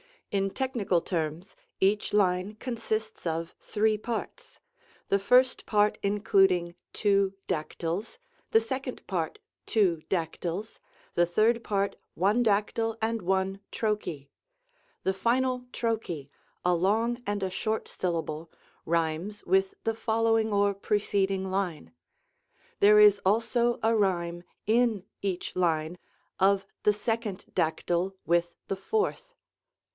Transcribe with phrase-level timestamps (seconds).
[0.31, 4.59] In technical terms each line consists of three parts:
[5.09, 8.17] the first part including two dactyls,
[8.51, 9.37] the second part
[9.67, 10.79] two dactyls,
[11.15, 14.29] the third part one dactyl and one trochee.
[15.03, 16.29] The final trochee,
[16.63, 18.49] a long and a short syllable,
[18.85, 21.91] rhymes with the following or preceding line.
[22.79, 25.99] There is also a rhyme, in each line,
[26.39, 29.33] of the second dactyl with the fourth.